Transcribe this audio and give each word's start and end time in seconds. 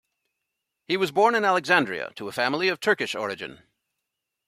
He 0.87 0.97
was 0.97 1.11
born 1.11 1.35
in 1.35 1.45
Alexandria 1.45 2.11
to 2.15 2.27
a 2.27 2.31
family 2.31 2.69
of 2.69 2.79
Turkish 2.79 3.13
origin. 3.13 3.61